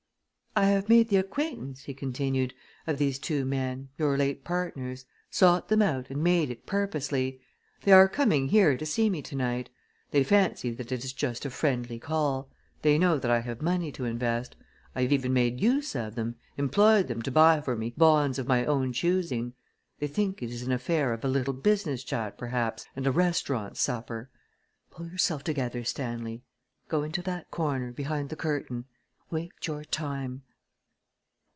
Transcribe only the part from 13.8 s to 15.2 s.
to invest. I have